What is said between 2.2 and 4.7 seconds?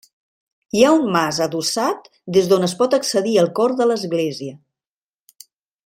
des d'on es pot accedir al cor de l'església.